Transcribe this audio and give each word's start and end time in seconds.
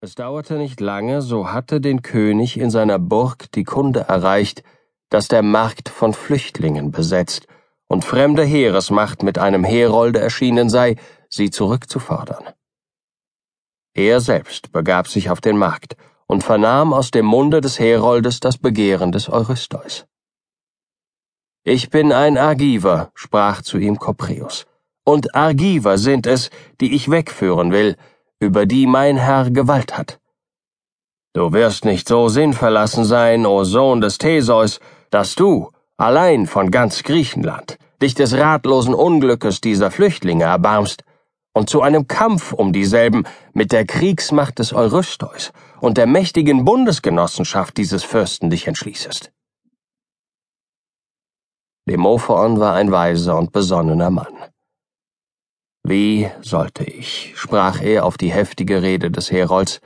Es 0.00 0.14
dauerte 0.14 0.58
nicht 0.58 0.80
lange, 0.80 1.22
so 1.22 1.50
hatte 1.50 1.80
den 1.80 2.02
König 2.02 2.56
in 2.56 2.70
seiner 2.70 3.00
Burg 3.00 3.50
die 3.50 3.64
Kunde 3.64 4.02
erreicht, 4.02 4.62
dass 5.10 5.26
der 5.26 5.42
Markt 5.42 5.88
von 5.88 6.14
Flüchtlingen 6.14 6.92
besetzt 6.92 7.48
und 7.88 8.04
fremde 8.04 8.44
Heeresmacht 8.44 9.24
mit 9.24 9.38
einem 9.38 9.64
Herolde 9.64 10.20
erschienen 10.20 10.68
sei, 10.68 10.94
sie 11.28 11.50
zurückzufordern. 11.50 12.44
Er 13.92 14.20
selbst 14.20 14.70
begab 14.70 15.08
sich 15.08 15.30
auf 15.30 15.40
den 15.40 15.56
Markt 15.56 15.96
und 16.28 16.44
vernahm 16.44 16.92
aus 16.92 17.10
dem 17.10 17.26
Munde 17.26 17.60
des 17.60 17.80
Heroldes 17.80 18.38
das 18.38 18.56
Begehren 18.56 19.10
des 19.10 19.28
Eurystheus. 19.28 20.06
Ich 21.64 21.90
bin 21.90 22.12
ein 22.12 22.38
Argiver, 22.38 23.10
sprach 23.14 23.62
zu 23.62 23.78
ihm 23.78 23.98
Kopreus, 23.98 24.66
und 25.04 25.34
Argiver 25.34 25.98
sind 25.98 26.28
es, 26.28 26.50
die 26.80 26.94
ich 26.94 27.10
wegführen 27.10 27.72
will, 27.72 27.96
über 28.40 28.66
die 28.66 28.86
mein 28.86 29.16
Herr 29.16 29.50
Gewalt 29.50 29.98
hat. 29.98 30.20
Du 31.34 31.52
wirst 31.52 31.84
nicht 31.84 32.08
so 32.08 32.28
sinnverlassen 32.28 33.04
sein, 33.04 33.46
o 33.46 33.64
Sohn 33.64 34.00
des 34.00 34.18
Theseus, 34.18 34.80
dass 35.10 35.34
du, 35.34 35.70
allein 35.96 36.46
von 36.46 36.70
ganz 36.70 37.02
Griechenland, 37.02 37.78
dich 38.00 38.14
des 38.14 38.36
ratlosen 38.36 38.94
Unglückes 38.94 39.60
dieser 39.60 39.90
Flüchtlinge 39.90 40.44
erbarmst 40.44 41.04
und 41.52 41.68
zu 41.68 41.82
einem 41.82 42.06
Kampf 42.06 42.52
um 42.52 42.72
dieselben 42.72 43.24
mit 43.52 43.72
der 43.72 43.84
Kriegsmacht 43.84 44.58
des 44.58 44.72
Eurystheus 44.72 45.52
und 45.80 45.98
der 45.98 46.06
mächtigen 46.06 46.64
Bundesgenossenschaft 46.64 47.76
dieses 47.76 48.04
Fürsten 48.04 48.50
dich 48.50 48.66
entschließest. 48.68 49.32
Demophoon 51.88 52.60
war 52.60 52.74
ein 52.74 52.92
weiser 52.92 53.36
und 53.36 53.50
besonnener 53.50 54.10
Mann. 54.10 54.34
Wie 55.90 56.30
sollte 56.42 56.84
ich, 56.84 57.32
sprach 57.34 57.80
er 57.80 58.04
auf 58.04 58.18
die 58.18 58.30
heftige 58.30 58.82
Rede 58.82 59.10
des 59.10 59.32
Herolds, 59.32 59.80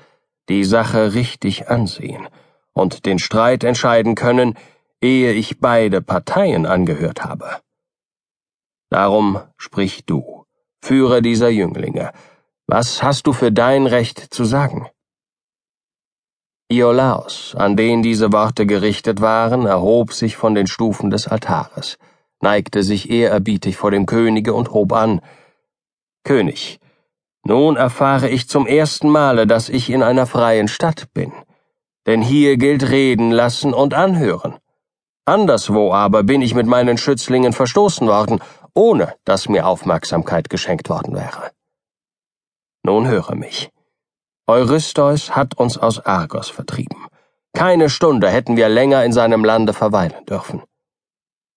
die 0.48 0.64
Sache 0.64 1.14
richtig 1.14 1.68
ansehen 1.68 2.26
und 2.72 3.06
den 3.06 3.20
Streit 3.20 3.62
entscheiden 3.62 4.16
können, 4.16 4.58
ehe 5.00 5.32
ich 5.32 5.60
beide 5.60 6.02
Parteien 6.02 6.66
angehört 6.66 7.24
habe. 7.24 7.60
Darum 8.90 9.42
sprich 9.56 10.04
du, 10.04 10.44
Führer 10.80 11.20
dieser 11.20 11.50
Jünglinge, 11.50 12.10
was 12.66 13.04
hast 13.04 13.28
du 13.28 13.32
für 13.32 13.52
dein 13.52 13.86
Recht 13.86 14.18
zu 14.34 14.44
sagen? 14.44 14.88
Iolaos, 16.68 17.54
an 17.56 17.76
den 17.76 18.02
diese 18.02 18.32
Worte 18.32 18.66
gerichtet 18.66 19.20
waren, 19.20 19.66
erhob 19.66 20.12
sich 20.12 20.36
von 20.36 20.56
den 20.56 20.66
Stufen 20.66 21.10
des 21.10 21.28
Altares, 21.28 21.96
neigte 22.40 22.82
sich 22.82 23.08
ehrerbietig 23.08 23.76
vor 23.76 23.92
dem 23.92 24.06
Könige 24.06 24.52
und 24.52 24.72
hob 24.72 24.92
an, 24.94 25.20
König, 26.24 26.78
nun 27.44 27.76
erfahre 27.76 28.28
ich 28.28 28.48
zum 28.48 28.66
ersten 28.66 29.08
Male, 29.10 29.46
dass 29.46 29.68
ich 29.68 29.90
in 29.90 30.02
einer 30.02 30.26
freien 30.26 30.68
Stadt 30.68 31.12
bin. 31.12 31.32
Denn 32.06 32.22
hier 32.22 32.56
gilt 32.56 32.88
reden 32.90 33.30
lassen 33.30 33.74
und 33.74 33.94
anhören. 33.94 34.58
Anderswo 35.24 35.92
aber 35.92 36.22
bin 36.22 36.42
ich 36.42 36.54
mit 36.54 36.66
meinen 36.66 36.98
Schützlingen 36.98 37.52
verstoßen 37.52 38.06
worden, 38.06 38.40
ohne 38.74 39.14
dass 39.24 39.48
mir 39.48 39.66
Aufmerksamkeit 39.66 40.50
geschenkt 40.50 40.88
worden 40.88 41.14
wäre. 41.14 41.50
Nun 42.84 43.06
höre 43.06 43.34
mich. 43.34 43.70
Eurystheus 44.46 45.36
hat 45.36 45.56
uns 45.56 45.78
aus 45.78 46.00
Argos 46.00 46.48
vertrieben. 46.48 47.06
Keine 47.54 47.88
Stunde 47.90 48.28
hätten 48.28 48.56
wir 48.56 48.68
länger 48.68 49.04
in 49.04 49.12
seinem 49.12 49.44
Lande 49.44 49.72
verweilen 49.72 50.24
dürfen. 50.26 50.62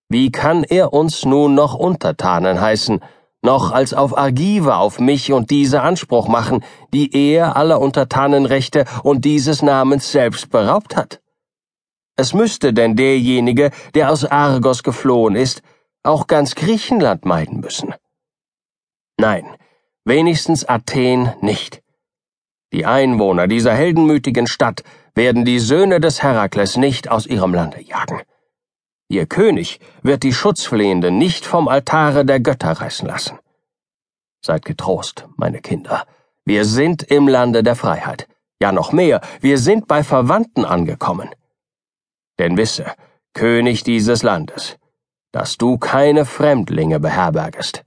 Wie 0.09 0.31
kann 0.31 0.63
er 0.63 0.93
uns 0.93 1.25
nun 1.25 1.55
noch 1.55 1.73
Untertanen 1.73 2.61
heißen, 2.61 3.03
noch 3.45 3.71
als 3.71 3.93
auf 3.93 4.17
Argive 4.17 4.75
auf 4.75 4.99
mich 4.99 5.31
und 5.31 5.49
diese 5.49 5.81
Anspruch 5.81 6.27
machen, 6.27 6.63
die 6.93 7.15
er 7.15 7.55
aller 7.55 7.79
Untertanenrechte 7.79 8.85
und 9.03 9.23
dieses 9.23 9.61
Namens 9.61 10.11
selbst 10.11 10.49
beraubt 10.49 10.97
hat. 10.97 11.21
Es 12.17 12.33
müsste 12.33 12.73
denn 12.73 12.95
derjenige, 12.95 13.71
der 13.93 14.11
aus 14.11 14.25
Argos 14.25 14.83
geflohen 14.83 15.35
ist, 15.35 15.61
auch 16.03 16.27
ganz 16.27 16.55
Griechenland 16.55 17.25
meiden 17.25 17.59
müssen. 17.59 17.93
Nein, 19.17 19.45
wenigstens 20.03 20.65
Athen 20.65 21.33
nicht. 21.41 21.81
Die 22.73 22.85
Einwohner 22.85 23.47
dieser 23.47 23.73
heldenmütigen 23.73 24.47
Stadt 24.47 24.83
werden 25.13 25.45
die 25.45 25.59
Söhne 25.59 25.99
des 25.99 26.21
Herakles 26.21 26.77
nicht 26.77 27.09
aus 27.09 27.25
ihrem 27.25 27.53
Lande 27.53 27.81
jagen. 27.81 28.21
Ihr 29.07 29.27
König 29.27 29.79
wird 30.01 30.23
die 30.23 30.33
Schutzflehenden 30.33 31.17
nicht 31.17 31.45
vom 31.45 31.67
Altare 31.67 32.25
der 32.25 32.39
Götter 32.39 32.71
reißen 32.71 33.07
lassen. 33.07 33.37
Seid 34.41 34.65
getrost, 34.65 35.27
meine 35.37 35.61
Kinder. 35.61 36.05
Wir 36.43 36.65
sind 36.65 37.03
im 37.03 37.27
Lande 37.27 37.63
der 37.63 37.75
Freiheit. 37.75 38.27
Ja 38.59 38.71
noch 38.71 38.91
mehr, 38.91 39.21
wir 39.41 39.57
sind 39.57 39.87
bei 39.87 40.03
Verwandten 40.03 40.65
angekommen. 40.65 41.29
Denn 42.39 42.57
wisse, 42.57 42.85
König 43.33 43.83
dieses 43.83 44.23
Landes, 44.23 44.77
dass 45.31 45.57
du 45.57 45.77
keine 45.77 46.25
Fremdlinge 46.25 46.99
beherbergest. 46.99 47.83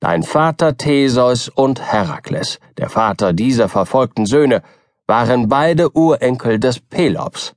Dein 0.00 0.22
Vater 0.22 0.76
Theseus 0.76 1.48
und 1.48 1.80
Herakles, 1.80 2.58
der 2.76 2.88
Vater 2.88 3.32
dieser 3.32 3.68
verfolgten 3.68 4.26
Söhne, 4.26 4.62
waren 5.06 5.48
beide 5.48 5.90
Urenkel 5.96 6.58
des 6.58 6.80
Pelops. 6.80 7.54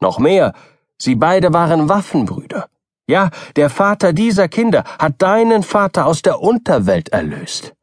Noch 0.00 0.18
mehr, 0.18 0.52
Sie 1.00 1.14
beide 1.14 1.52
waren 1.52 1.88
Waffenbrüder. 1.88 2.68
Ja, 3.08 3.30
der 3.56 3.70
Vater 3.70 4.12
dieser 4.12 4.48
Kinder 4.48 4.84
hat 4.98 5.22
deinen 5.22 5.62
Vater 5.62 6.06
aus 6.06 6.22
der 6.22 6.40
Unterwelt 6.40 7.08
erlöst. 7.08 7.74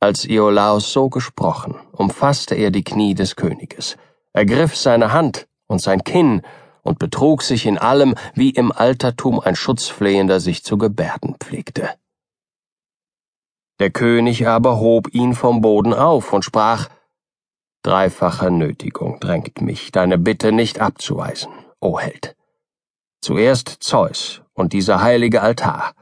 Als 0.00 0.24
Iolaus 0.24 0.92
so 0.92 1.08
gesprochen, 1.08 1.76
umfasste 1.92 2.54
er 2.54 2.70
die 2.70 2.82
Knie 2.82 3.14
des 3.14 3.36
Königes, 3.36 3.96
ergriff 4.32 4.76
seine 4.76 5.12
Hand 5.12 5.46
und 5.66 5.80
sein 5.80 6.02
Kinn 6.02 6.42
und 6.82 6.98
betrug 6.98 7.42
sich 7.42 7.66
in 7.66 7.78
allem, 7.78 8.14
wie 8.34 8.50
im 8.50 8.72
Altertum 8.72 9.38
ein 9.38 9.54
Schutzflehender 9.54 10.40
sich 10.40 10.64
zu 10.64 10.78
gebärden 10.78 11.36
pflegte. 11.38 11.90
Der 13.78 13.90
König 13.90 14.46
aber 14.46 14.78
hob 14.80 15.12
ihn 15.14 15.34
vom 15.34 15.60
Boden 15.60 15.94
auf 15.94 16.32
und 16.32 16.44
sprach 16.44 16.88
Dreifache 17.84 18.52
Nötigung 18.52 19.18
drängt 19.18 19.60
mich, 19.60 19.90
deine 19.90 20.16
Bitte 20.16 20.52
nicht 20.52 20.80
abzuweisen, 20.80 21.50
o 21.80 21.98
Held. 21.98 22.36
Zuerst 23.20 23.68
Zeus 23.80 24.42
und 24.52 24.72
dieser 24.72 25.02
heilige 25.02 25.42
Altar, 25.42 25.92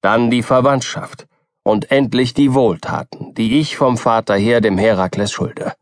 dann 0.00 0.30
die 0.30 0.42
Verwandtschaft 0.42 1.28
und 1.62 1.92
endlich 1.92 2.34
die 2.34 2.52
Wohltaten, 2.52 3.32
die 3.34 3.60
ich 3.60 3.76
vom 3.76 3.96
Vater 3.96 4.34
her 4.34 4.60
dem 4.60 4.76
Herakles 4.76 5.30
schulde. 5.30 5.74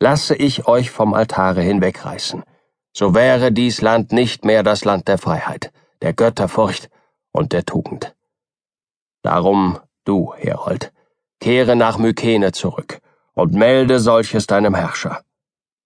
Lasse 0.00 0.34
ich 0.34 0.66
euch 0.66 0.90
vom 0.90 1.12
Altare 1.12 1.60
hinwegreißen, 1.60 2.42
so 2.96 3.14
wäre 3.14 3.52
dies 3.52 3.82
Land 3.82 4.10
nicht 4.10 4.46
mehr 4.46 4.62
das 4.62 4.86
Land 4.86 5.06
der 5.06 5.18
Freiheit, 5.18 5.70
der 6.00 6.14
Götterfurcht 6.14 6.88
und 7.30 7.52
der 7.52 7.66
Tugend. 7.66 8.16
Darum, 9.22 9.78
du, 10.04 10.32
Herold, 10.34 10.94
kehre 11.40 11.76
nach 11.76 11.98
Mykene 11.98 12.52
zurück 12.52 13.02
und 13.40 13.54
melde 13.54 13.98
solches 14.00 14.46
deinem 14.46 14.74
Herrscher. 14.74 15.22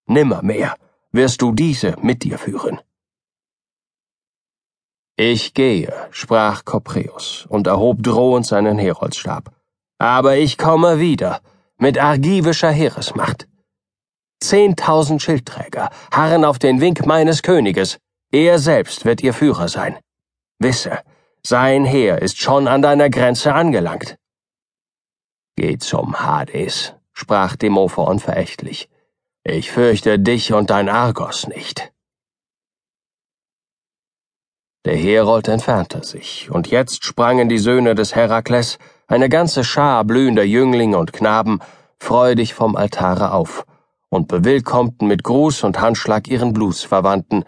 Nimmermehr 0.06 0.76
wirst 1.12 1.41
du 1.42 1.53
diese 1.53 1.97
mit 2.03 2.22
dir 2.25 2.38
führen. 2.38 2.81
Ich 5.16 5.54
gehe, 5.54 5.93
sprach 6.10 6.64
Kopreus 6.64 7.47
und 7.48 7.69
erhob 7.69 8.03
drohend 8.03 8.47
seinen 8.47 8.78
Heroldstab. 8.78 9.54
Aber 9.98 10.37
ich 10.37 10.59
komme 10.59 10.98
wieder, 10.98 11.41
mit 11.78 11.98
argivischer 11.98 12.70
Heeresmacht. 12.70 13.47
Zehntausend 14.41 15.22
Schildträger 15.22 15.91
harren 16.10 16.44
auf 16.44 16.59
den 16.59 16.81
Wink 16.81 17.06
meines 17.06 17.43
Königes, 17.43 17.98
er 18.32 18.59
selbst 18.59 19.04
wird 19.04 19.22
ihr 19.22 19.32
Führer 19.32 19.69
sein. 19.69 19.97
Wisse, 20.59 20.98
sein 21.44 21.84
Heer 21.84 22.20
ist 22.20 22.38
schon 22.38 22.66
an 22.66 22.82
deiner 22.82 23.09
Grenze 23.09 23.54
angelangt. 23.54 24.16
Geh 25.56 25.78
zum 25.78 26.20
Hades, 26.20 26.94
sprach 27.14 27.56
Demophoon 27.56 28.19
verächtlich. 28.19 28.90
Ich 29.44 29.70
fürchte 29.70 30.19
dich 30.19 30.52
und 30.52 30.70
dein 30.70 30.88
Argos 30.88 31.46
nicht. 31.46 31.93
Der 34.84 34.96
Herold 34.96 35.49
entfernte 35.49 36.05
sich, 36.05 36.50
und 36.50 36.66
jetzt 36.66 37.05
sprangen 37.05 37.49
die 37.49 37.58
Söhne 37.58 37.94
des 37.94 38.14
Herakles, 38.14 38.78
eine 39.06 39.31
ganze 39.31 39.64
Schar 39.64 40.05
blühender 40.05 40.44
Jünglinge 40.44 40.99
und 40.99 41.14
Knaben, 41.14 41.61
freudig 41.99 42.52
vom 42.52 42.76
Altare 42.76 43.32
auf 43.32 43.64
und 44.11 44.28
bewillkommten 44.28 45.08
mit 45.08 45.25
Gruß 45.25 45.64
und 45.64 45.81
Handschlag 45.81 46.28
ihren 46.28 46.52
Blutsverwandten, 46.52 47.44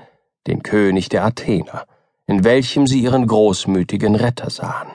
den 0.46 0.62
König 0.62 1.10
der 1.10 1.24
Athener, 1.24 1.84
in 2.26 2.42
welchem 2.42 2.86
sie 2.86 3.00
ihren 3.02 3.26
großmütigen 3.26 4.14
Retter 4.14 4.48
sahen. 4.48 4.88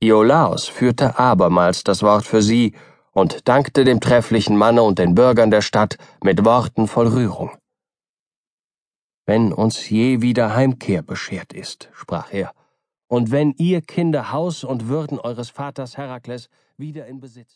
Iolaos 0.00 0.68
führte 0.68 1.18
abermals 1.18 1.84
das 1.84 2.02
Wort 2.02 2.24
für 2.24 2.42
sie 2.42 2.74
und 3.12 3.48
dankte 3.48 3.84
dem 3.84 4.00
trefflichen 4.00 4.56
Manne 4.56 4.82
und 4.82 4.98
den 4.98 5.14
Bürgern 5.14 5.50
der 5.50 5.62
Stadt 5.62 5.96
mit 6.22 6.44
Worten 6.44 6.86
voll 6.86 7.08
Rührung. 7.08 7.50
Wenn 9.26 9.52
uns 9.52 9.88
je 9.88 10.22
wieder 10.22 10.54
Heimkehr 10.54 11.02
beschert 11.02 11.52
ist, 11.52 11.88
sprach 11.92 12.32
er, 12.32 12.52
und 13.08 13.30
wenn 13.32 13.52
ihr 13.58 13.80
Kinder 13.80 14.30
Haus 14.32 14.62
und 14.62 14.88
Würden 14.88 15.18
eures 15.18 15.50
Vaters 15.50 15.96
Herakles 15.96 16.48
wieder 16.76 17.06
in 17.06 17.20
Besitz 17.20 17.48